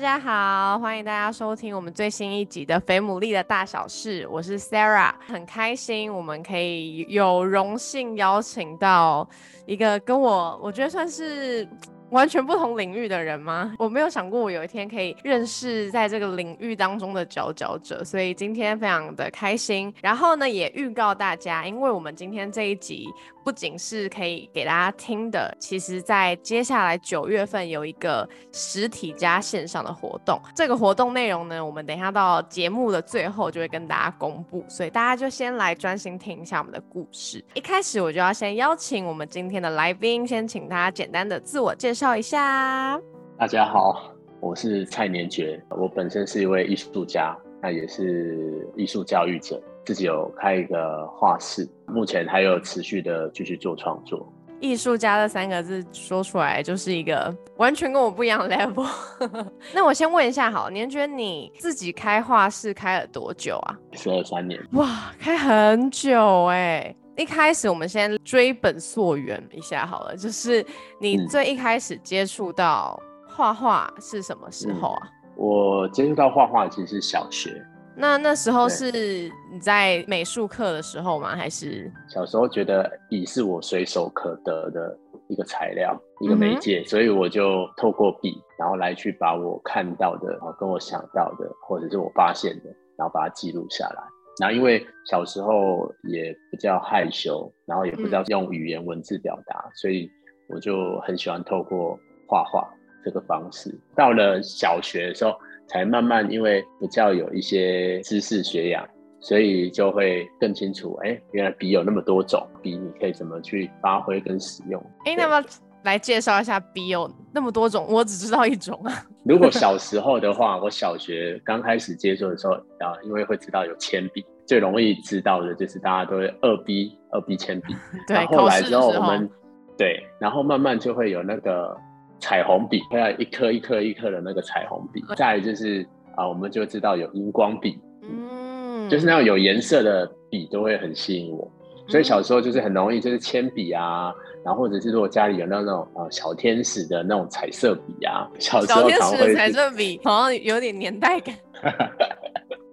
[0.00, 9.28] 大家好，欢迎大家收听我们最新一集的《肥牡蛎的大小事》，我是 Sarah，很开心我们可以有荣幸邀请到
[9.66, 11.68] 一个跟我，我觉得算是。
[12.10, 13.72] 完全不同领域的人吗？
[13.78, 19.92] 我没有想过我有一天可以认识在这个领域当中的佼佼者，所以今天非常的开心。
[20.02, 23.06] 然后呢，也预告大家，因为我们今天这一集
[23.44, 30.40] 不仅是可以给大家听的，其实在接下来九月份有一个实体加线上的活动。
[30.56, 37.44] 这个活动内容呢，我们等一下到节目的最后就会跟大家公布，所以大家就先来专心听一下我们的故事。
[37.54, 41.99] 一开始我就要先邀请我们今天的来宾，先请他简单的自我介绍。
[42.00, 42.98] 介绍一下，
[43.36, 54.26] 大家好，我是蔡年觉，我本身是一位艺术家，那也是艺术教育者，自己有开一个画室，目前还有持续的继续做创作。
[54.60, 58.88] 艺术家这三个字说出来就是一个完全跟我不一样的 level。
[59.74, 63.76] 那我先问一下，好，年觉你自己开画室开了多久啊？
[63.92, 64.58] 十二三年。
[64.72, 66.96] 哇，开很久哎。
[67.20, 70.64] 一开始我们先追本溯源一下好了，就是
[70.98, 75.08] 你最一开始接触到画画是什么时候啊？
[75.36, 77.62] 我接触到画画其实是小学。
[77.94, 81.36] 那那时候是你在美术课的时候吗？
[81.36, 84.98] 还是小时候觉得笔是我随手可得的
[85.28, 94.02] 一个材料、一个媒介，所以我就透过笔，然后来去把我看到的、跟我想到的，或者是我发现的，然后把它记录下来。
[94.40, 100.10] 然后因为小时候也比较害羞，然后也不知道用语言文字表达，所以
[100.48, 102.66] 我就很喜欢透过画画
[103.04, 103.72] 这个方式。
[103.94, 105.36] 到了小学的时候，
[105.68, 108.88] 才慢慢因为比较有一些知识学养，
[109.20, 114.82] 所以就会更清楚，哎，原来笔有那么多种，笔你可以怎么去发挥跟使用。
[115.04, 115.46] 哎，那么。
[115.82, 118.92] 来介绍一下笔有那么多种，我只知道一种啊。
[119.24, 127.72] 如果小时候的话，我小学刚开始接触的时候啊，因为会知道有铅笔，最容易知道的就是大家都会二 B 二 B 铅笔。
[128.08, 129.30] 对，后来之后我们
[129.78, 131.72] 对，然后慢慢就会有那个
[132.18, 135.04] 彩虹笔，会要一颗一颗一颗的那个彩虹笔。
[135.14, 141.48] 再就是啊，我们就知道有荧光笔，嗯，就是那种有颜色的笔都会很吸引我。
[141.86, 144.12] 所以小时候就是很容易，就是铅笔啊。
[144.44, 151.36] 然后或者是如果家里有那种呃小天使的那种彩色笔啊，小小天使的彩色笔好像有点年代感。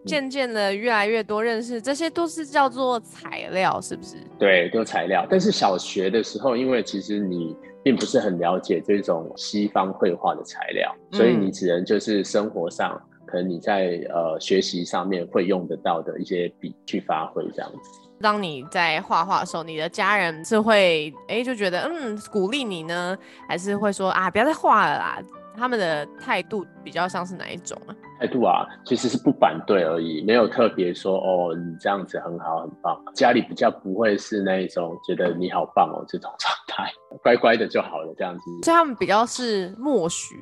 [0.08, 4.16] 渐渐的越来越多认识，这些都是叫做材料，是不是？
[4.40, 5.28] 对，都材料。
[5.30, 18.00] 但是小学的时候，因为其实你并不是很了解这种西方绘画的材料，所以你只能就是生活上可能你在呃学习上面会用得到的一些笔去发挥这样子。
[18.20, 23.16] 当你在画画的时候，你的家人是会哎就觉得嗯鼓励你呢，
[23.48, 25.20] 还是会说啊不要再画了啦？
[25.58, 27.96] 他们的态度比较像是哪一种啊？
[28.20, 32.96] 态度啊，其实是不反对而已，没有特别说哦你这样子很好很棒。
[33.14, 36.92] 家里比较不会是那一种觉得你好棒哦这种状态，
[37.24, 38.44] 乖乖的就好了这样子。
[38.64, 40.36] 所以他们比较是默许，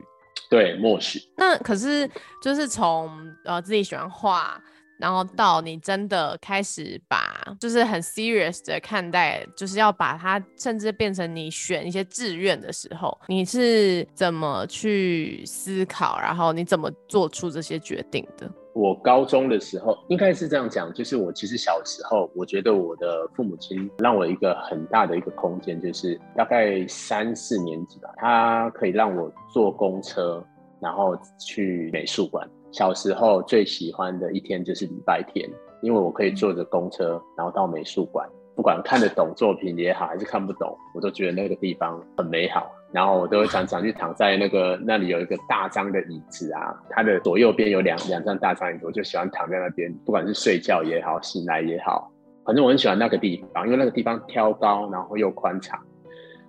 [0.50, 1.20] 对默许。
[1.36, 2.10] 那可是
[2.42, 3.10] 就是从
[3.46, 4.62] 呃自己喜欢画。
[5.00, 7.20] 然后到你真的开始把，
[7.60, 18.50] 就是很 serious 的看待，就是要把它甚至变成你选一些志愿的时候，你是怎么去思考，然后你怎么做出这些决定的？
[18.74, 30.46] 我高中的时候应该是这样讲，就是我其实小时候，我觉得我的父母亲让我一个很大的一个空间，就是大概三四年级吧，他可以让我坐公车，
[30.82, 32.46] 然后去美术馆。
[32.76, 35.50] 小时候最喜欢的一天就是礼拜天，
[35.82, 42.70] 因为我可以坐着公车，然后到美术馆，不管看得懂作品也好，还是看不懂，我都觉得那个地方很美好。
[42.92, 52.12] 然后我都会常常去躺在那个那里有一个大张的椅子啊，它的左右边有两两张大张椅子，我就喜欢躺在那边，不管是睡觉也好，醒来也好，
[52.44, 55.80] 反正我很喜欢那个地方，因为那个地方挑高，然后又宽敞，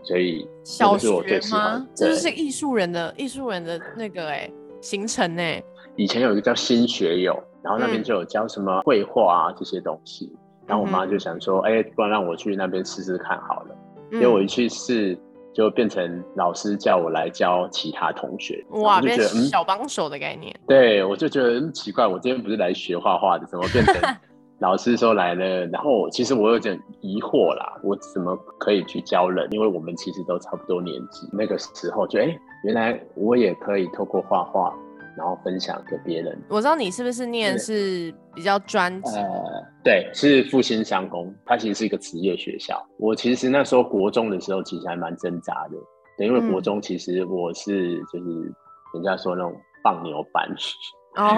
[0.03, 1.87] 所以小学吗？
[1.95, 4.51] 这就是艺术人的艺术人的那个哎
[4.81, 5.63] 行程哎。
[5.97, 10.31] 以前有一个叫新学友，然后那边就有教什么绘画啊这些东西，
[10.67, 13.77] 然后我妈就想说，哎，不然让我去那边试试看好了。
[14.13, 15.19] 结果我一去试，
[15.53, 20.55] 就变成老师叫我来教其他同学，哇，就觉得嗯小帮手的概念。
[20.67, 23.97] 对，我就觉得奇怪，我今天不是来学画画的，怎么变成
[24.61, 29.49] 老师说来了，然后其实我有点疑惑啦，我怎么可以去教人？
[29.51, 34.73] 因为我们其实都差不多年纪，那个时候就哎，原来我也可以透过画画，
[35.17, 36.37] 然后分享给别人。
[36.49, 39.17] 我知道你是不是念是比较专职？
[39.19, 42.81] 呃，对，是复兴商工，它其实是一个职业学校。
[42.99, 45.77] 我其实那时候国中的时候，其实还蛮挣扎的，
[46.19, 48.55] 对，因为国中其实我是就是
[48.95, 50.49] 人家说那种放牛班。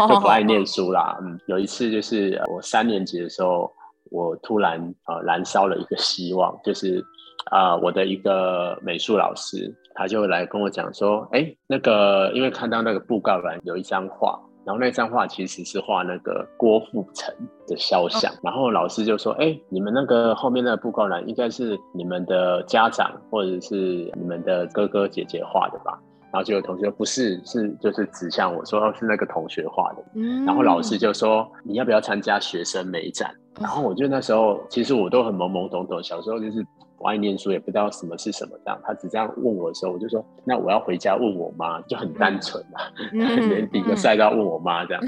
[0.08, 1.16] 就不爱念书啦。
[1.22, 3.70] 嗯，有一次就是我三年级的时候，
[4.10, 4.76] 我突然
[5.06, 7.00] 呃燃烧了一个希望，就是
[7.46, 17.34] 啊我的一个美术老师，他就来跟我讲说，哎，那个因为看到那个布告栏有一张画，然后那张画其实是画那个郭富城
[17.66, 23.76] 的肖像，然后老师就说，哎，你们那个后面那个布告栏应该是你们的家长或者是
[24.14, 25.98] 你们的哥哥姐姐画的吧？
[26.30, 30.04] 然后就有同学不是是就是指向我说是那个同学画的，
[30.44, 33.34] 然后老师就说你要不要参加学生美展？
[33.58, 36.62] 然后我就那时候其实我都很懵懵懂懂，小时候就是
[36.98, 38.80] 不爱念书，也不知道什么是什么这样。
[38.82, 42.80] 他只这样问我的时候，我就说那我要回家问我妈，就很单纯嘛，
[43.12, 45.02] 连底个赛都要问我妈这样。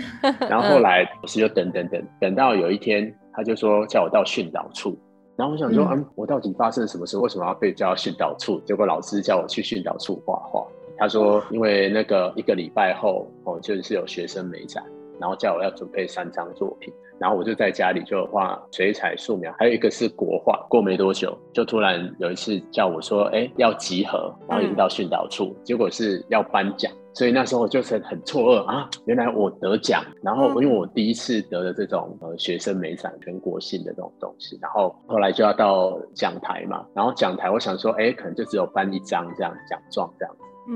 [0.49, 4.97] 然后后来老师就等等等等到有一天，他就说叫我到训导处，
[5.37, 7.19] 然后我想说嗯，我到底发生了什么事？
[7.19, 8.61] 为什么要被叫到训导处？
[8.61, 10.65] 结果老师叫我去训导处画画。
[10.99, 14.85] 他说：“因为那个一个礼拜后哦，就是有学生美展，
[15.19, 20.59] 然后叫我要准备三张作品，然后我就在家里就画水彩、素描，还有一个是国画。
[20.71, 30.03] 过没多久，就突然有一次叫我说：‘哎，要集合，然后引到训导处。’结果是要颁奖，所以那时候我就是很错愕啊，原来我得奖。
[30.23, 40.35] 然后因为我第一次得了这种呃学生美展全国性的这种东西，然后后来就要到讲台嘛，然后讲台我想说，哎，可能就只有颁一张这样奖状这样。”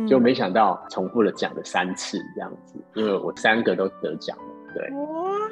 [0.09, 4.85] 就没想到重复了讲了三次这样子，因为我三个都得奖了，对，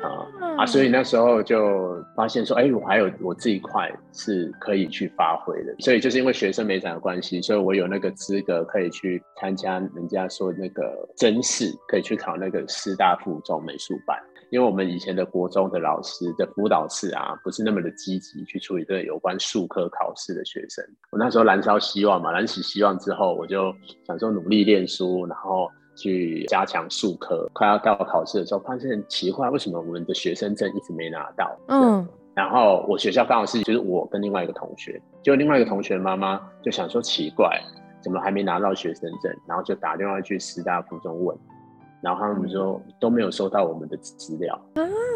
[0.02, 14.18] 啊啊，所以那时候就发现说，哎，我还有我这一块是可以去发挥的，所以就是因为学生美展的关系，所以我有那个资格可以去参加人家说那个甄试，可以去考那个师大附中美术班。
[14.50, 20.84] 因为我们以前的国中的老师的辅导室啊，不是那么的积极去处理这个有关数科考试的学生。
[21.10, 23.74] 我那时候燃烧希望嘛，燃起希望之后，我就
[24.06, 27.48] 想说努力念书，然后去加强数科。
[27.52, 31.56] 快要到考试的时候，发现奇怪，为什么我们的学生证一直没拿到？
[31.68, 37.60] 嗯，然后我学校刚好是就是我跟另外一个同学，就另外一个同学妈妈就想说奇怪，
[38.02, 39.32] 怎么还没拿到学生证？
[39.46, 41.36] 然后就打电话去师大附中问。
[42.02, 44.60] 然后他们说都没有收到我们的资料，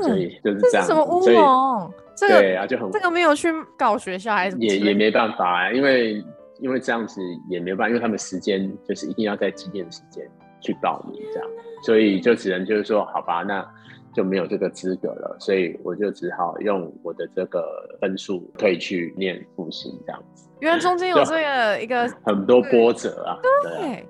[0.02, 0.86] 所以就是这样。
[0.86, 1.92] 什么乌龙？
[2.16, 6.24] 这个对啊，就很这个没有去搞学校还是也也没办法啊，因为
[6.60, 7.20] 因为这样子
[7.50, 10.24] 也没办法，因为他们时间就是一定要在几点时间
[10.60, 11.48] 去报名这样，
[11.82, 13.66] 所以就只能就是说好吧，那
[14.14, 20.48] 就没有这个资格了，所以我就只好用我的这个分数可以去念复习这样子。
[20.60, 24.06] 原来中间有这个一个很多波折啊，对。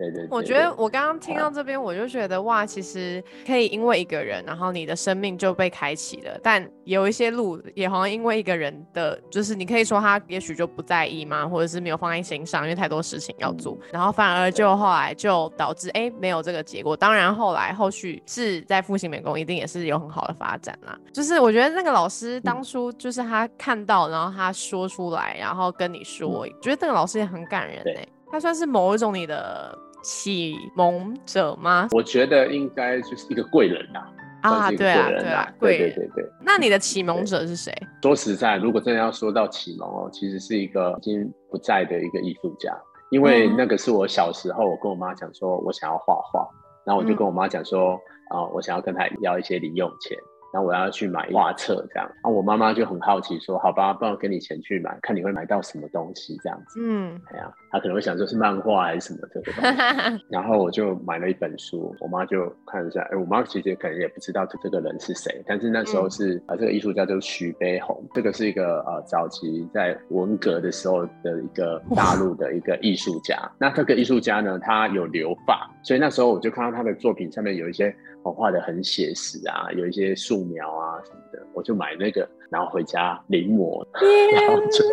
[0.00, 6.40] 对对，我觉得我刚刚听到这边，我就觉得哇，其实可以因为一个人，然后你的生命就被开启了。
[6.42, 16.96] 但有一些路也好像因为一个人的，就是你可以说他也许就不在意吗，或者是没有放在心上，因为太多事情要做，然后反而就后来就导致哎没有这个结果。
[16.96, 20.98] 当然后来后续是在复兴美工一定也是有很好的发展啦。
[21.12, 29.78] 就是我觉得那个老师当初就是他看到，然后他说出来，然后跟你说，我觉得那个老师也很感人哎，他算是某一种你的。
[30.02, 31.88] 启蒙者吗？
[31.92, 34.12] 我觉得应该就是一个贵人啦。
[34.42, 35.94] 啊，对啊，对啊，贵人。
[35.94, 36.30] 对对对。
[36.42, 37.70] 那你的启蒙者是谁？
[38.02, 42.74] 说实在，如果真的要说到启蒙哦，其实是一个已经不在的一个艺术家。
[43.10, 46.48] 因为那个是我小时候，我跟我妈讲说，我想要画画，
[46.86, 50.16] 然后我就跟我妈讲说，啊，我想要跟她要一些零用钱。
[50.52, 60.24] 然后我要去买画册，这样，然后我妈妈就很好奇，说：“好吧，不然给你钱去买，看你会买到什么东西。”这样子，嗯，哎呀，她可能会想说是漫画还是什么这个东西。
[60.28, 73.36] 然后我就买了一本书，我妈就看一下，哎，我妈其实可能也不知道这这个人是谁，但是那时候是啊，这个艺术家就是徐悲鸿，这个是一个呃早期在文革的时候的一个大陆的一个艺术家。
[73.58, 77.94] 那这个艺术家呢，他有留发，所以那时候我就看到他的作品上面有一些。
[78.22, 83.84] 我画的很写实啊，有一些素描啊什么的，我就买那个，然后回家临摹。
[83.98, 84.42] 天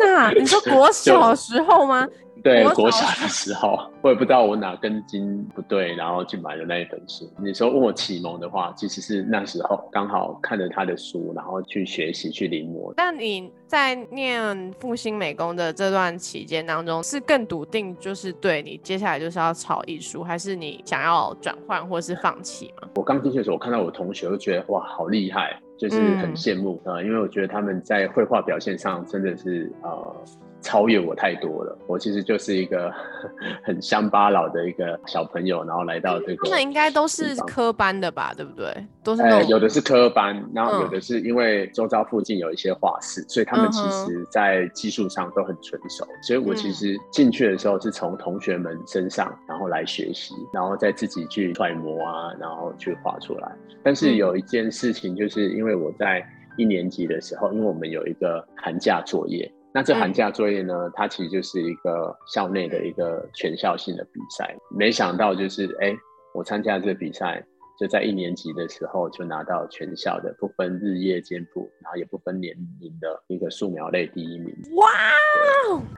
[0.00, 0.30] 哪！
[0.30, 2.08] 你说国小时候吗？
[2.48, 7.30] 对，国小的时候，我也不知道我哪根筋不对，然后去买了那一本书。
[7.38, 12.92] 你说问我启蒙的话，其实是那时候刚好看了他的书，然后去学习去临摹。
[12.96, 22.88] 但你在念复兴美工的这段期间当中，是更笃定就是对你接下来就是要炒艺术，还是你想要转换或是放弃吗？
[22.94, 25.60] 我刚进去的时候，我看到我同学，就觉得哇，好厉害。
[25.78, 30.16] 就是很羡慕啊、呃因为我觉得他们在绘画表现上真的是呃
[30.60, 31.78] 超越我太多了。
[31.86, 32.92] 我其实就是一个
[33.62, 38.86] 很乡巴佬的一个小朋友，然后来到这个他们应该都是科班的吧，对不对？
[39.02, 46.06] 都是有的是科班，然后嗯有的是因为周遭附近有一些画室，所以他们其实在技术上都很纯熟。
[46.22, 53.50] 所以我其嗯实进去的时候是从同学们身上，然后来学习，然后再自己去揣摩啊，然后去画出来。
[53.82, 56.22] 但是嗯有一件事情，就是因为我在
[56.58, 59.50] 一年级的时候，因为我们有一个寒假作业。
[59.72, 64.56] 那这嗯寒假作业呢，它其实就是一个校内的一个全校性的比赛。
[64.70, 65.94] 没想到就是，哎、
[66.34, 67.44] 我参加这个比赛，
[67.78, 74.54] 就在一年级的时候就拿到全校的不分日夜兼部，然后也不分年龄的一个素描类第一名。
[74.76, 74.88] 哇，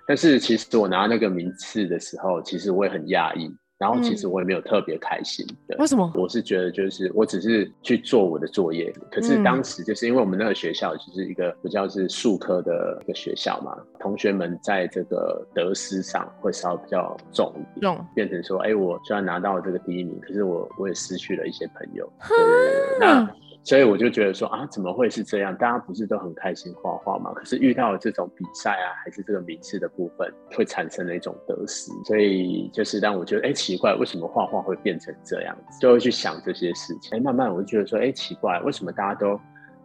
[0.06, 3.48] 但是其实我拿那个名次的时候，其实我也很讶异，
[3.80, 5.74] 然后其实嗯我也没有特别开心的。
[5.78, 6.12] 为什么？
[6.14, 25.54] 我是觉得，就是我只是去做我的作业，可是嗯当时就是因为我们那个学校就是一个比较是术科的一个学校嘛，同学们在这个得失上会稍微比较重一点，重变成说，哎、我虽然拿到这个第一名，可是我我也失去了一些朋友，对对对对那所以我就觉得说啊，怎么会是这样？
[25.56, 27.30] 大家不是都很开心画画吗？
[27.34, 35.78] 可是遇到了这种比赛啊，还是这个名次的部分，会产生了一种得失，所以就是让我觉得，哎、奇怪，为什么画画会变成这样子？
[35.78, 37.18] 就会去想这些事情。
[37.18, 39.38] 哎、慢慢我就觉得说，哎、奇怪，为什么大家都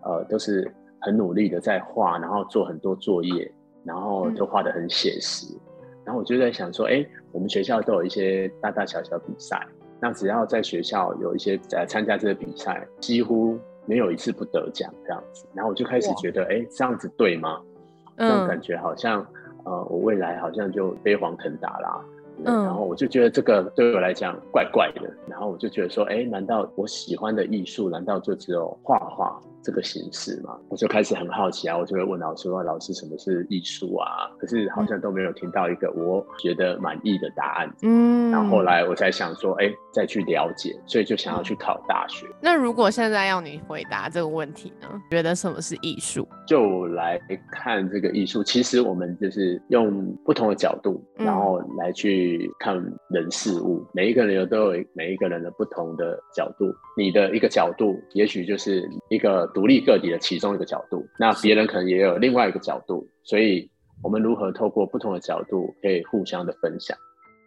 [0.03, 3.51] 呃都是很努力的在画，然后做很多作业，
[3.83, 5.47] 然后都画得很写实。
[6.05, 9.61] 然后我就在想说，哎、我们学校都有一些大大小小比赛，
[9.99, 15.45] 那只要在学校有一些呃参加这个比赛，几乎没有一次不得奖这样子。
[15.53, 17.59] 然后我就开始觉得，哎、这样子对吗？
[18.17, 19.25] 这种感嗯觉好像，
[19.65, 22.01] 呃，我未来好像就飞黄腾达啦。
[22.43, 30.57] 然后我就觉得这个对我来讲怪怪的，然后我就觉得说，哎，难道我喜欢的艺术，难道就只有画画这个形式吗？
[30.69, 34.29] 我就开始很好奇啊，我就会问老师说，老师什么是艺术啊？
[34.37, 37.73] 可是好像都没有听到一个我觉得满意的答案。
[37.81, 42.27] 嗯，然后后来我才想说，哎，再去了解，所以就想要去考大学。
[42.41, 44.87] 那如果现在要你回答这个问题呢？
[45.09, 46.27] 觉得什么是艺术？
[46.47, 47.19] 就来
[47.51, 52.24] 看这个艺术，其实我们就是用不同的角度，嗯然后来去
[52.59, 52.75] 看
[53.09, 53.85] 人事物。
[53.93, 56.65] 每一个人有都有每一个人的不同的角度，
[56.97, 63.69] 你的一个角度，也许就是一个独立个体的其中一个角度，那别人可能也有另外一个角度，所以
[64.03, 66.97] 我们如何透过不同的角度，可以互相的分享。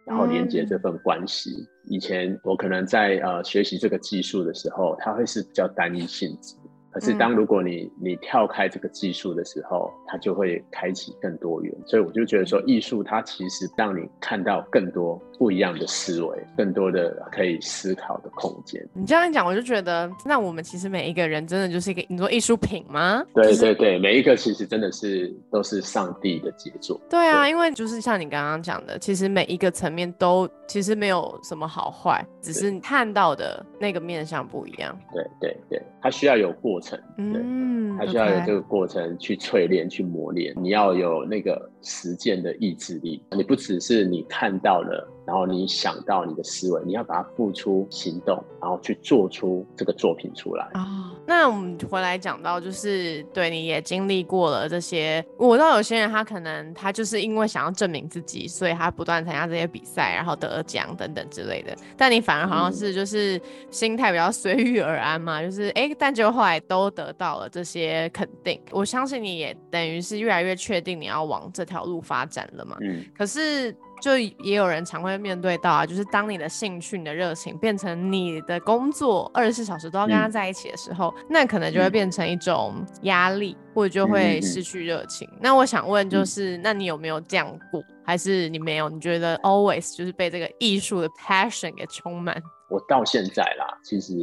[0.05, 1.51] 然后连接这份关系。
[1.85, 6.55] 以前我可能在呃学习这个技术的时候，它会是比较单一性质。
[6.91, 11.73] 可是当如果你你跳开这个技术的时候，它就会开启更多元。
[11.85, 18.83] 所以我就觉得说，艺术它其实让你看到更多不一样的思维，更多的可以思考的空间。
[18.93, 23.23] 你这样讲，我就觉得，那我们其实每一个人真的就是一个，你说艺术品吗？
[23.33, 26.99] 对对对，每一个其实真的是都是上帝的杰作。
[27.09, 34.97] 对啊，因为就是像你刚刚讲的，其实每一个层面都其实没有什么好坏，只是你看到的那个面向不一样。
[35.13, 36.99] 对对对，它需要有过程。
[37.17, 37.41] 对。
[37.41, 43.21] 嗯，它需要有这个过程去淬炼、去磨练，你要有那个实践的意志力。
[43.31, 50.65] 你不只是你看到了，然后你想到你的思维，你要把它付出行动，然后去做出这个作品出来。
[50.73, 55.23] 啊、那我们回来讲到，就是对你也经历过了这些。
[55.37, 61.75] 我知道有些人他可能他就是因为想要证明自己，所以他不断参加这些比赛，然后得奖等等之类的。
[61.95, 68.59] 但你反而好像嗯是就是心态比较随遇而安嘛，就是哎、诶但结果后来都得到了这些肯定。
[68.71, 72.75] 我相信你也等于是越来越确定你要往这条路发展了嘛。
[72.81, 85.29] 嗯，可是，就也有人常会面对到啊，就是当你的兴趣、你的热情变成你的工作，二十四小时都要跟他嗯在一起的时候，那可能就会嗯变成一种压力，或者就嗯会失去热情。
[85.41, 88.89] 那我想问，就嗯是，那你有没有这样过，还是你没有？
[88.89, 92.41] 你觉得 always 就是被这个艺术的 passion 给充满？
[92.69, 94.13] 我到现在啦，其实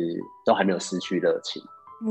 [0.44, 1.62] 都还没有失去热情，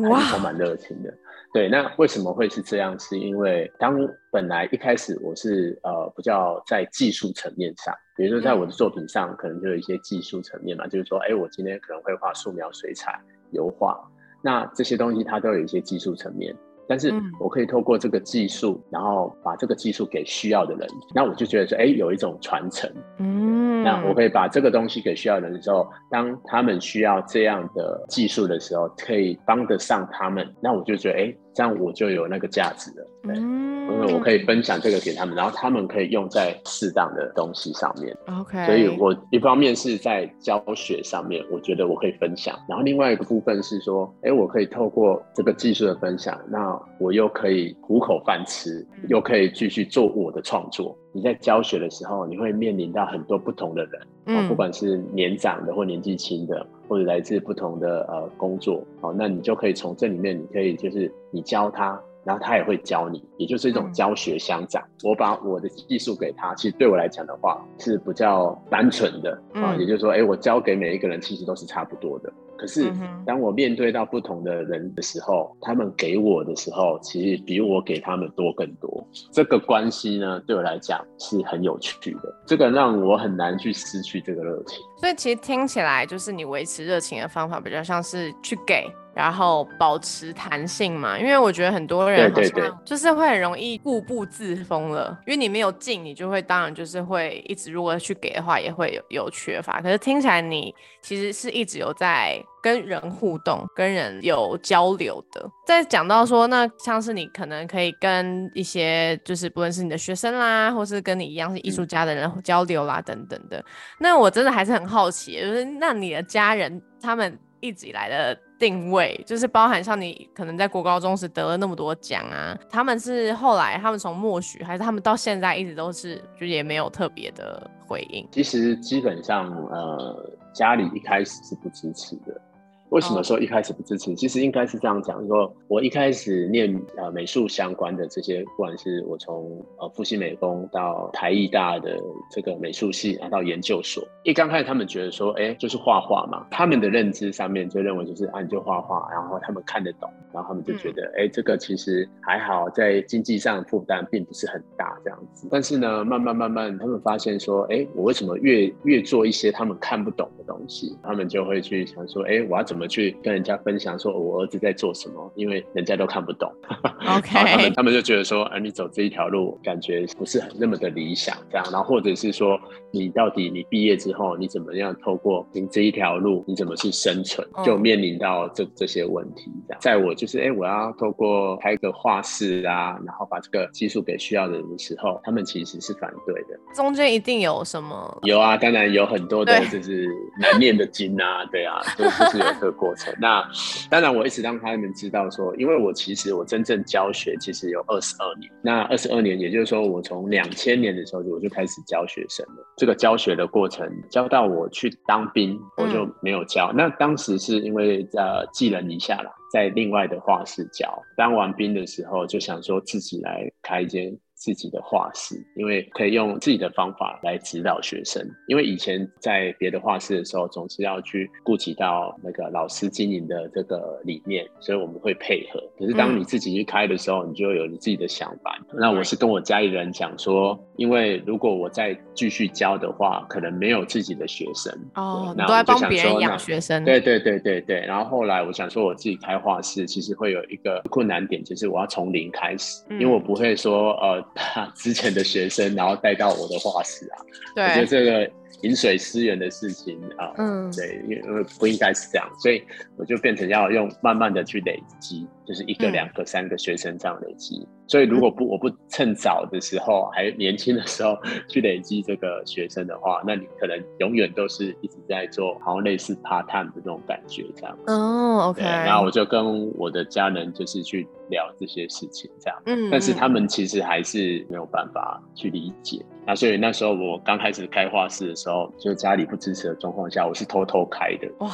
[0.09, 1.09] 还是充满热情的。
[1.55, 2.99] 对，那为什么会是这样？
[2.99, 3.97] 是因为当
[4.29, 13.17] 本来一开始我是呃比较在技术层面上，比如说在我的作品上，可能就有一些技术层面嘛，就是说，哎，我今天可能会画素描、水彩、
[13.51, 13.97] 油画，
[14.41, 16.53] 那这些东西它都有一些技术层面。
[16.87, 20.85] 但是嗯我可以透过这个技术，然后把这个技术给需要的人，
[21.15, 22.91] 那我就觉得说，哎，有一种传承。
[23.19, 33.07] 嗯，那我可以把这个东西给需要的人的时候，当他们需要这样的技术的时候，可以帮得上他们，那我就觉得，哎，这样我就有那个价值了。
[33.23, 38.15] 对，嗯因为我可以分享这个给他们，然后他们可以用在适当的东西上面。
[38.27, 50.97] OK，所以我一方面是在教学上面，我觉得我可以分享，然后另外一个部分是说，哎，我可以透过这个技术的分享，那我又可以糊口饭吃，又可以继续做我的创作。
[51.15, 61.97] 你在教学的时候，你会面临到很多不同的人，哦，嗯不管是年长的或年纪轻的，或者来自不同的呃工作，哦，那你就可以从这里面，你可以就是你教他。
[62.25, 64.83] 然后他也会教你，也就是一种嗯教学相长。
[65.03, 72.33] 我把我的技术给他，其实对我来讲的话是比较单纯的啊，嗯也就是说，哎，我教给每一个人其实都是差不多的。
[72.57, 72.91] 可是
[73.25, 79.05] 当我面对到不同的人的时候，他们给我的时候，其实比我给他们多更多。
[79.31, 84.79] 这个关系呢，对我来讲是很有趣的，这个让我很难去失去这个热情。
[84.97, 91.17] 所以其实听起来就是你维持热情的方法比较像是去给，然后保持弹性嘛。
[91.17, 99.81] 因为我觉得很多人好像就是会很容易固步自封了，因为你没有进，你就会当然就是会一直如果去给的话，也会有有缺乏。
[99.81, 105.49] 可是听起来你其实是一直有在跟人互动、跟人有交流的。
[105.65, 113.63] 在讲到说，那像是你可能可以跟一些就是不论是你的学生啦，或是跟你一样是艺术家的人交流啦等等的。
[113.99, 128.27] 那我真的还是很好奇，就是那你的家人他们一直以来的定位，就是包含像你可能在国高中时得了那么多奖啊，他们是后来他们从默许，还是他们到现在一直都是就也没有特别的回应？
[128.31, 132.39] 其实基本上，呃，家里一开始是不支持的。
[132.89, 134.13] 为什么说一开始不支持？
[134.15, 141.99] 其实应该是这样讲：说我一开始念呃美术相关的这些，不管是我从呃复兴美工到台艺大的
[142.31, 155.47] 这个美术系，拿到研究所，一刚开始他们觉得说，哎，就是画画嘛，他们的认知上面就认为就是啊，你就画画，然后他们看得懂，然后他们就觉得，哎、这个其实还好，在经济上负担并不是很大这样子。
[155.51, 166.51] 但是呢，慢慢慢慢，他们发现说，哎，我为什么越越做一些他们看不懂的东西，他们就会去想说，哎，我要怎么去跟人家分享说我儿子在做什么，因为人家都看不懂。
[167.07, 172.59] OK，他们就觉得说，啊，你走这一条路感觉不是很那么的理想，这样，然后或者是说，
[172.91, 179.79] 你到底你毕业之后，你怎么样透过你这一条路，你怎么去生存，嗯就面临到这这些问题，这样。
[179.81, 186.59] 在我就是，哎，我要透过开个画室啊，然后把这个技术给需要的人的时候，他们其实是反对的。
[186.73, 188.19] 中间一定有什么？
[188.23, 190.07] 有啊，当然有很多的就是
[190.39, 193.13] 难念的经啊，对啊，就就是有这个过程。
[193.19, 193.47] 那
[193.91, 202.65] 当然，我一直让他们知道说，因为我其实我真正教学其实有二十二年，那二十二年，也就是说我从两千年的时候我就开始教学生了。
[202.75, 206.71] 这个教学的过程，教到我去当兵，我就没有教。
[206.73, 210.99] 那当时是因为呃寄人篱下了，在另外的画室教。
[211.15, 214.17] 当完兵的时候，就想说自己来开一间。
[214.35, 218.21] 自己的画室，因为可以用自己的方法来指导学生。
[218.47, 225.59] 因为以前在别的画室的时候，总是要去顾及到那个老师经营的这个理念，所以我们会配合。
[225.79, 228.59] 可是当你自己去开的时候，你就有你自己的想法。
[228.73, 234.73] 那我是跟我家里人讲说，因为如果我再继续教的话，可能没有自己的学生。
[234.95, 236.83] 哦，那都在帮别人养学生。
[236.83, 247.15] 对对对对对，然后后来我想说，我自己开画室，其实会有一个困难点，就是我要从零开始，嗯因为我不会说呃，把之前的学生然后带到我的画室啊，
[247.55, 248.29] 对我觉得，这个
[248.61, 252.61] 饮水思源的事情啊，嗯对，因为不应该是这样，所以
[252.97, 257.67] 我就变成要用慢慢的去累积，就是一个、嗯两个、三个学生这样累积。
[257.87, 261.17] 所以如果不我不趁早的时候，还年轻的时候
[261.47, 267.77] 去累积这个学生的话，那你可能永远都是一直在做好像类似 part time 的那种感觉这样。
[267.87, 272.61] 哦，OK，对，然后我就跟我的家人就是去聊这些事情这样。
[272.65, 276.03] 嗯但是他嗯们其实还是没有办法去理解。
[276.25, 281.29] 那所以那时候我刚开始开画室的时候，就家里不支持的状况下，我是偷偷开的。
[281.39, 281.51] 哇，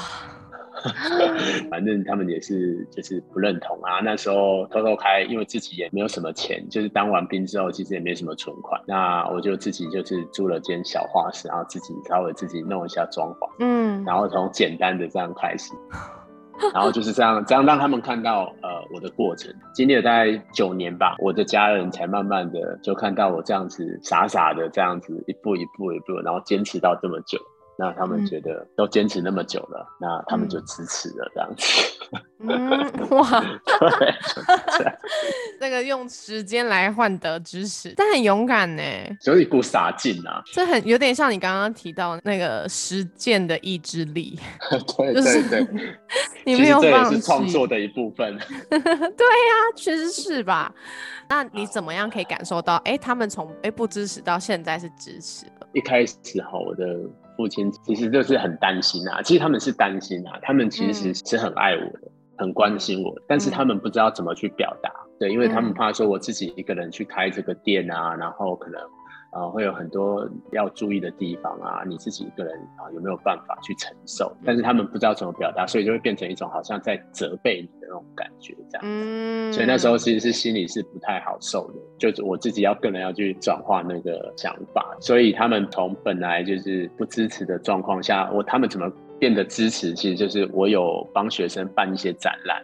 [1.70, 4.00] 反正他们也是就是不认同啊。
[4.04, 8.82] 那时候偷偷开，因为自己也没有什么钱，就是当完兵之后，其实也没什么存款。
[8.86, 15.74] 那我就自己就是租了间小画室，然后自己稍微自己弄一下装潢，嗯，然后从简单的这样开始。
[16.76, 27.40] 然后就是这样，这样让他们看到呃我的过程，经历了大概九年吧，我的家人才慢慢的就看到我这样子傻傻的这样子一步一步一步，然后坚持到这么久，
[27.78, 31.92] 那他们嗯觉得都坚持那么久了，那他们就支持了这样子。
[32.44, 34.14] 嗯，哇，对，
[35.60, 38.82] 那 个用时间来换得支持，但很勇敢呢，
[39.22, 40.44] 就是一股傻劲啊。
[40.48, 44.38] 这很有点像你刚刚提到那个实践的意志力，
[44.98, 45.96] 对就是对对，
[46.46, 47.16] 你没有放弃。
[47.16, 48.38] 是创作的一部分。
[48.70, 50.74] 对呀、确实是吧？
[51.30, 55.68] 那你怎么样可以感受到，哎、他们从哎、不支持到现在是支持了？
[55.74, 56.84] 一开始哈，我的
[57.36, 59.22] 父亲其实就是很担心啊。
[59.22, 64.92] 其实他们是担心啊，他们其实是很爱我的，很关心我，但是他们不知道怎么去表达。
[65.20, 68.82] 对，因为他们嗯怕说我自己一个人去开这个店啊，然后可能
[69.32, 74.32] 呃会有很多要注意的地方啊，你自己一个人啊有没有办法去承受？
[74.46, 78.82] 但是他们不知道怎么表达，所以就会变成一种好像在责备你的那种感觉，这样。
[78.84, 89.94] 嗯，所以那时候其实是心里是不太好受的，就是我自己要个人要去转化那个想法，所以他们从本来就是不支持的状况下，我他们怎么变得支持？
[89.94, 92.62] 其实就是我有帮学生办一些展览，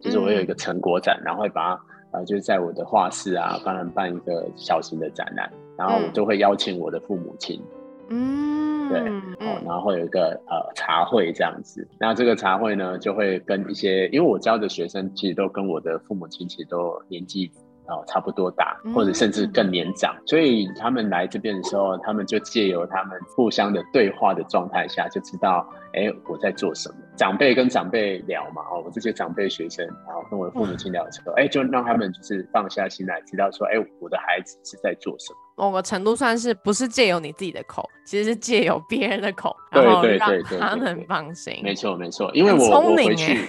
[0.00, 1.80] 就是我有一个成果展，然后会把它
[2.12, 7.62] 呃就是在我的画室啊帮他们办一个小型的展览，然后我就会邀请我的父母亲，
[8.08, 9.22] 嗯，对嗯。
[9.38, 11.86] 哦，然后会有一个呃茶会这样子。
[12.00, 17.48] 那这个茶会呢，就会跟一些，因为我教的学生其实都跟我的父母亲其实都年纪
[17.88, 26.96] 哦差不多大，或者甚至更年长，所以他们来这边的时候，他们就借由他们互相的对话的状态下，就知道哎我在做什么。
[27.16, 35.38] 长辈跟长辈聊嘛，哦，我这些长辈学生，然后跟我的父母亲聊的时候，哎，就让他们就是放下心来，知道说，哎，我的孩子是在做什么。
[35.56, 41.58] 某个程度算是不是借由你自己的口，其实是借由别人的口，对然后让对对对他们放心。
[41.64, 43.48] 没错，没错，因为我我回去，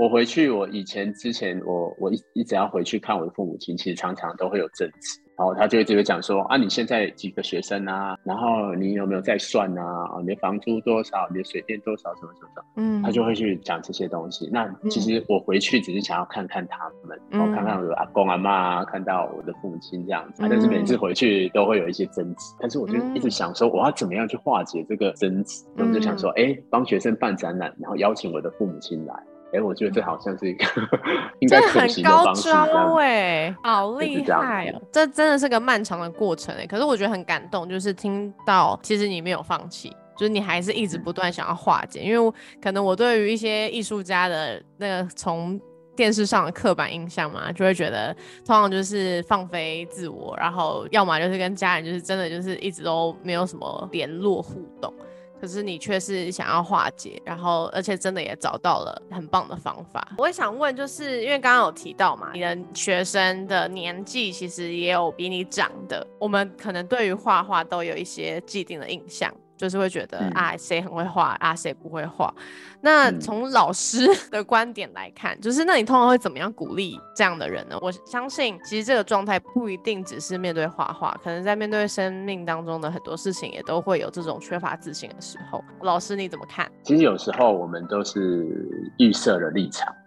[0.00, 9.84] 我回去，我以前之前我我一一直要回去看我的父母亲，其实常常都会有争执，然后他就会直接讲说啊，你现在几个学生啊，然后你有没有在算啊？
[9.84, 11.28] 啊，你的房租多少？
[11.30, 12.14] 你的水电多少？
[12.14, 12.66] 什么什么什么？
[12.76, 14.48] 嗯，他就会去讲这些东西。
[14.50, 20.42] 那其实我回去只是想要看看他们，然后看看我的阿公阿妈啊，看到我的父母亲这样子。
[20.42, 25.62] 啊但是每次回去都会有一些争执，但是我就一直想说，我要怎么样去化解这个争执？
[25.76, 29.14] 我就想说，哎，帮学生办展览，然后邀请我的父母亲来。
[29.52, 30.64] 哎，我觉得这好像是一个
[31.40, 33.00] 应该这很高方式，这样招子。
[33.00, 34.80] 哎、好厉害哦！
[34.92, 42.00] 这真的是个漫长的过程哎、可是我觉得很感动，就是听到其实你没有放弃，就是你还是一直不断想要化解。
[42.00, 42.32] 因为
[42.62, 45.60] 可能我对于一些艺术家的那个从
[45.96, 48.14] 电视上的刻板印象嘛，就会觉得
[48.46, 54.94] 通常就是放飞自我，然后要么就是跟家人就是真的就是一直都没有什么联络互动。
[55.40, 60.12] 可是你却是想要化解，然后而且真的也找到了很棒的方法。
[60.18, 69.32] 我也想问，就是因为刚刚有提到嘛，你的学生的年纪其实也有比你长的，我们可能对于画画都有一些既定的印象。
[69.60, 72.34] 就是会觉得、嗯啊，谁很会画啊，谁不会画。
[72.80, 77.76] 那嗯从老师 的观点来看，就是那你通常会怎么样鼓励这样的人呢？
[77.82, 85.62] 我相信其实这个状态不一定只是面对画画，可能在面对生命当中的很多事情，也都会有这种缺乏自信的时候。
[85.82, 86.66] 老师你怎么看？
[86.82, 88.48] 其实有时候我们都是
[88.96, 89.99] 预设了立场啦，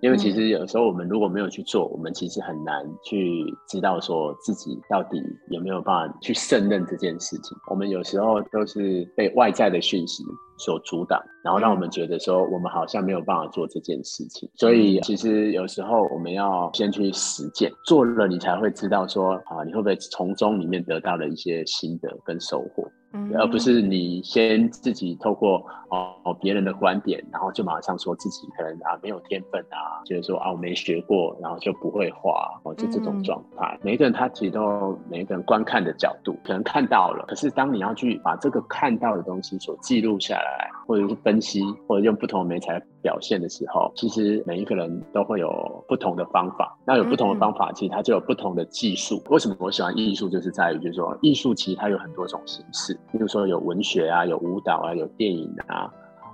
[0.00, 7.56] 因为其实有时候我们如果没有去做，我们其实很难去知道说自己到底有没有办法去胜任这件事情。
[7.68, 10.22] 我们有时候都是被外在的讯息
[10.56, 14.48] 所阻挡，然后让我们觉得说我们好像没有办法做这件事情。
[14.54, 22.88] 所以其实有时候我们要先去实践，做了你才会知道说啊，你会不会从中里面得到了一些心得跟收获。
[23.12, 33.78] 嗯而不是你先自己透过哦别人的观点，然后就马上说自己可能啊没有天分啊，觉得说啊我没学过，然后就不会画哦，就这种嗯状态。
[33.82, 45.50] 每一个人他其实都每一个人观看的角度，可能看到了，可是当你要去把这个看到的东西所记录下来，或者是分析，或者用不同的媒材表现的时候，其实每一个人都会有
[45.88, 46.76] 不同的方法。
[46.84, 49.22] 那有不同的方法，其实它就有不同的技术。
[49.30, 55.90] 为什么我喜欢艺术，就是在于就是说，艺术其实它有很多种形式，比如说有文学啊，有舞蹈啊，有电影啊。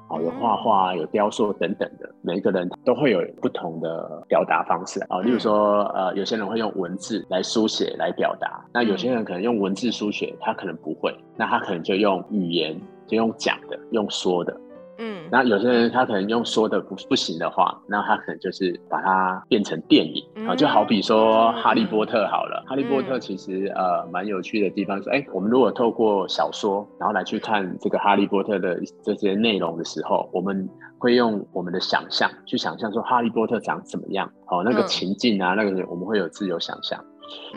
[0.08, 5.20] 哦，有画画啊，有雕塑等等的，每一个人都会有不同的表达方式啊。
[5.20, 14.54] 例如说，呃，有些人会用文字来书写来表达，那有些人可能用文字书写，他可能不会，那他可能就用语言，就用讲的，用说的。
[14.98, 15.24] 嗯。
[15.30, 20.22] 那有些人他可能用说的不不行的话，那他可能就是把它变成电影。
[20.46, 34.86] 啊，就好比说嗯《哈利波特》好了，哈利波特》其实呃蛮有趣的地方是，哎，我们如果透过小说，然后来去看这个《哈利波特》的这些内容的时候，我们会用我们的想象去想象说哈利波特长怎么样，哦，那个嗯。
[34.86, 37.02] 情境啊，那个我们会有自由想象。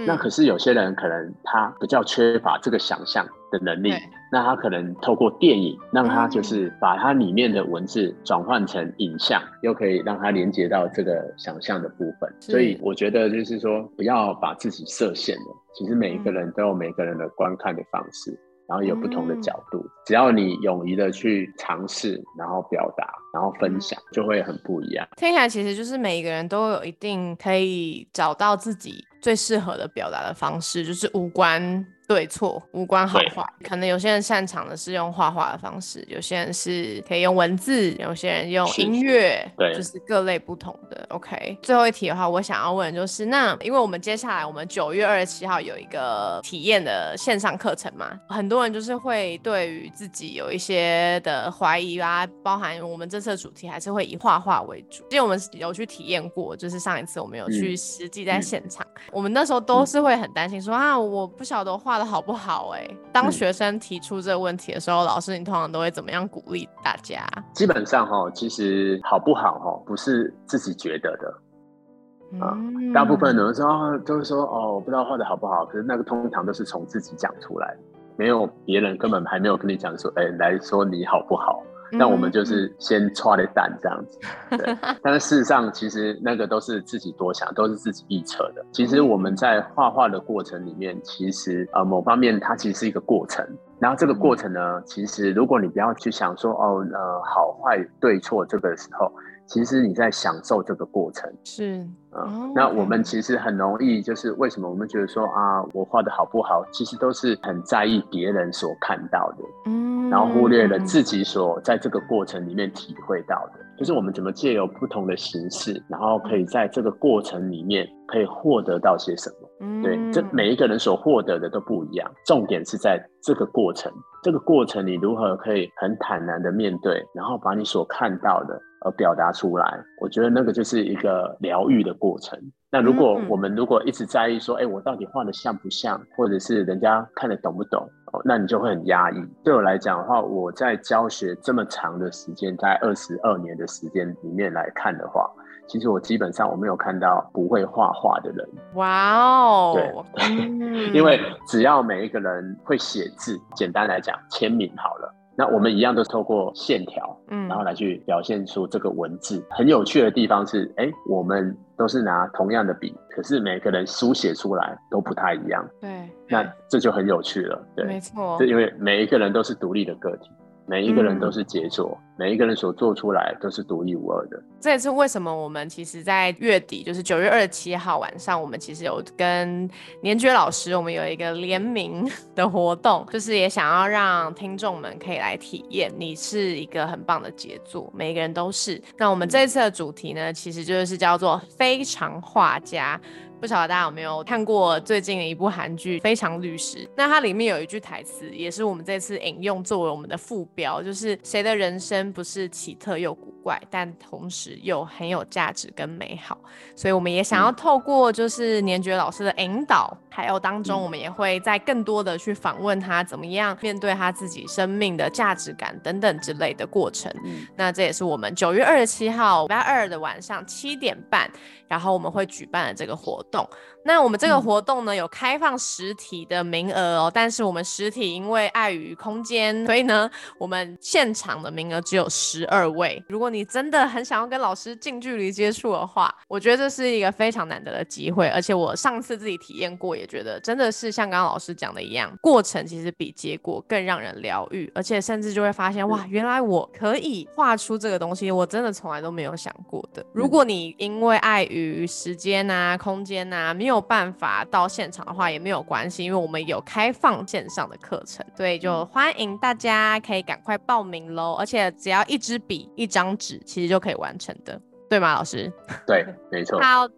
[0.06, 3.92] 那可是有些人可能他比较缺乏这个想象的能力，
[4.32, 12.34] 那他可能透过电影让他就是把它里面的文字转换成影像，又可以让他连接到这个想象的部分。
[12.40, 15.56] 所以我觉得就是说，不要把自己设限了。
[15.74, 18.38] 其实每一个人都有每个人的观看的方式。
[18.70, 25.08] 然后有不同的角度，只要你勇于的去尝试，然后表达，然后分享，就会很不一样。
[25.16, 31.86] 听起来其实就是每一个人都有一定可以找到自己最适合的表达的方式，就是无关。
[32.08, 41.06] 对错无关好坏，可能有些人擅长的是用画画的方式，有些人是可以用文字，有些人用音乐，对，就是各类不同的。
[41.10, 55.04] OK，最后一题的话，我想要问就是，那因为我们接下来我们九月二十七号有一个体验的线上课程嘛，很多人就是会对于自己有一些的怀疑啊，包含我们这次的主题还是会以画画为主。
[55.10, 61.98] 因为我们有去体验过，就是上一次我们有去实际在现场，我们那时候都是会很担心说啊，我不晓得画。
[61.98, 62.70] 的好不好？
[62.76, 67.26] 哎，当学生提出这个问题的时候，老师你通常都会怎么样鼓励大家？
[67.56, 72.56] 基本上哈，其实好不好哈，不是自己觉得的啊。
[72.94, 77.76] 大部分人说都是说哦，我不知道画的好不好，可是那个通常都是从自己讲出来，
[78.16, 81.64] 没有别人根本还没有跟你讲说，哎，来说你好不好。
[81.92, 84.20] 那我们就是先抓的蛋这样子，
[84.58, 84.78] 对。
[85.02, 88.66] 但是事实上，其实那个都是自己多想，都是自己臆测的。
[88.72, 93.46] 其实我们在画画的过程里面，其实呃某方面它其实是一个过程。
[93.80, 99.12] 然后这个过程呢，其实如果你不要去想说哦呃好坏对错这个时候。
[99.48, 120.24] 其实你在享受这个过程，是嗯，那我们其实很容易，就是为什么我们觉得说啊，我画的好不好，其实都是很在意别人所看到的，嗯，然后忽略了自己所在这个过程里面体会到的，就是我们怎么借由不同的形式，然后可以在这个过程里面可以获得到些什么，嗯，对，这。
[120.32, 128.60] 每一个人所获得的都不一样，重点是在这个过程，这个过程你如何可以很坦然的面对，然后把你所看到的。
[128.88, 132.40] 而表达出来，我觉得那个就是一个疗愈的过程。
[132.70, 139.16] 那如果我们如果一直在意说，哎，我到底画的像不像，或者是人家看得懂不懂，哦，那你就会很压抑。
[139.44, 145.30] 对我来讲的话，我在教学这么长的时间，在二十二年的时间里面来看的话，
[145.68, 148.48] 其实我基本上我没有看到不会画画的人。
[148.76, 150.26] 哇哦，对，
[150.94, 155.14] 因为只要每一个人会写字，简单来讲，签名好了。
[155.38, 159.46] 那我们一样都透过线条，嗯，然后来去表现出这个文字。
[159.52, 165.64] 很有趣的地方是，哎，我们都是拿同样的笔，可是每个人书写出来都不太一样。
[165.80, 167.64] 对，那这就很有趣了。
[167.76, 170.32] 对，没错，就因为每一个人都是独立的个体。
[170.70, 174.38] 每一个人都是杰作，每一个人所做出来都是独一无二的。
[174.60, 179.70] 这也是为什么我们其实，在月底，就是九月二十七号晚上，我们其实有跟
[180.02, 188.82] 年爵老师，我们有一个联名 的活动，就是也想要让听众们可以来体验，你是一个很棒的杰作，每一个人都是。
[188.98, 193.00] 那我们这一次的主题呢，其实就是叫做非常画家。
[193.40, 196.80] 不晓得大家有没有看过最近的一部韩剧《非常律师》？
[196.98, 206.36] 那它里面有一句台词，也是我们这次引用作为我们的副标，就是谁的人生不是奇特又古怪，但同时又很有价值跟美好？
[206.76, 217.14] 所以我们也想要透过就是年爵老师的引导，还有当中我们也会在更多的去访问他，怎么样面对他自己生命的价值感等等之类的过程。
[217.56, 221.30] 那这也是我们九月二十七号礼拜二的晚上七点半。
[221.68, 223.48] 然后我们会举办的这个活动。
[223.88, 233.02] 那我们这个活动呢，有开放实体的名额哦，但是我们实体因为碍于空间，所以呢，我们现场的名额只有十二位。
[233.08, 238.28] 如果你真的很想要跟老师近距离接触的话，我觉得这是一个非常难得的机会。
[238.28, 250.06] 而且我上次自己体验过，也觉得真的是像刚刚老师讲的一样，过程其实比结果更让人疗愈，而且甚至就会发现，哇，原来我可以画出这个东西，我真的从来都没有想过的。
[250.14, 261.36] 如果你因为碍于时间啊、空间啊，没有有办法到现场的话也没有关系，因为我们有开放线上的课程，对，就欢迎大家可以赶快报名喽。
[261.40, 264.60] 而且只要一支笔、一张纸，其实就可以完成的，
[264.90, 265.52] 对吗，老师？
[265.86, 266.60] 对，没错。
[266.60, 266.96] 好的，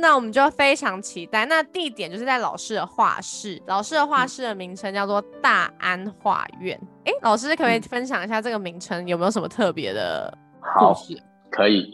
[0.00, 1.44] 那我们就非常期待。
[1.46, 6.80] 那地点就是在老师的画室，老师的画室的名称叫做大安画院。
[7.04, 10.32] 哎，老师可不可以分享一下这个名称有没有什么特别的
[10.78, 11.20] 故事？
[11.50, 11.90] 可以。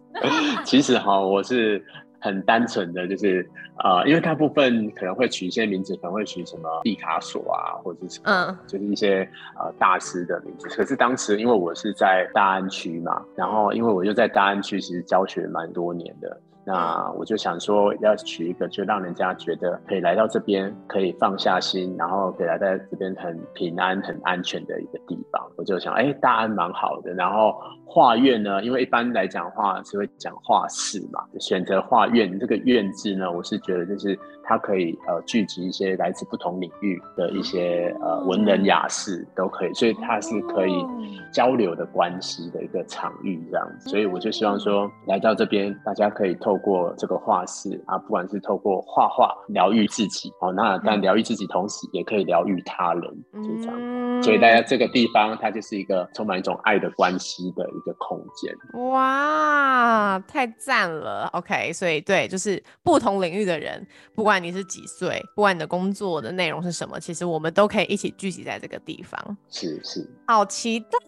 [0.64, 1.84] 其实哈，我是。
[2.26, 3.48] 很单纯的就是，
[3.82, 10.68] 呃，因为大部分可能会取一些名字，可能会取什么毕卡索啊，或者是嗯，就是一些呃大师的名字。
[10.68, 16.40] 可是当时因为我是在大安区嘛，然后因为我就在大安区，其实教学蛮多年的。
[16.66, 25.40] 那我就想说，要取一个就让人家觉得可以来到这边，可以放下心，然后可以来在这边很平安、很安全的一个地方。
[25.56, 27.14] 我就想，哎，大安蛮好的。
[27.14, 40.84] 然后画院呢，因为一般来讲话是会讲画室嘛，选择画院这个院字呢，我是觉得就是它可以呃聚集一些来自不同领域的一些呃文人雅士都可以，所以它是可以
[41.32, 43.88] 交流的关系的一个场域这样子。
[43.88, 53.02] 所以我就希望说，来到这边，大家可以透过这个画室啊，不管是透过画画疗愈自己哦，那但疗愈自己同时也可以疗愈他人，
[53.34, 54.22] 就这样。
[54.22, 58.54] 所以大家这个地方，它就是一个充满一种爱的关系的一个空间。
[58.90, 69.36] 哇，太赞了！OK，所以对，就是不同领域的人，不管你是几岁，不管你的工作的内容是什么，其实我们都可以一起聚集在这个地方。
[69.50, 70.98] 是是，好期待。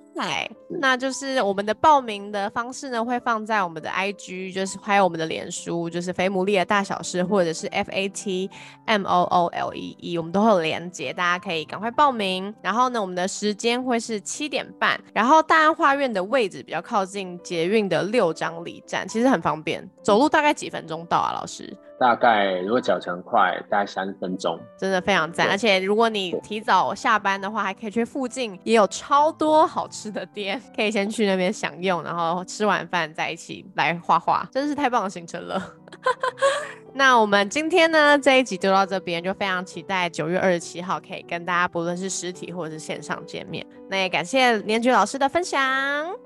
[0.81, 8.51] 那就是我们的报名的方式呢，会放在我们的 IG，就是还有我们的脸书，就是肥牡蛎的大小事，或者是 F A T
[8.87, 12.55] M O O L E E，我们都会有连接，大家可以赶快报名。
[12.63, 21.77] 然后呢，我们的时间会是七点半，然后大安画院的位置比较靠近捷运的六张里站，其实很方便，走路大概几分钟到啊，老师。
[21.99, 25.49] 大概如果脚程快，大概三分钟，真的非常赞。
[25.49, 35.61] 而且如果你提早下班的话，还可以去附近也有超多好吃的店，可以先去那边享用，然后吃完饭再一起来画画，真是太棒的行程了。
[36.95, 43.65] 那我们今天呢这一集就到这边，就非常期待九月二十七号可以跟大家不论是实体或者是线上见面。
[43.89, 45.61] 那也感谢年菊老师的分享，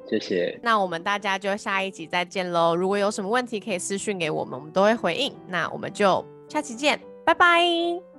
[0.08, 0.58] 谢谢。
[0.62, 2.74] 那我们大家就下一集再见喽。
[2.74, 5.34] 如果有什么问题可以私讯给我们，我们都会回应。
[5.46, 8.11] 那我们就下期见，拜拜。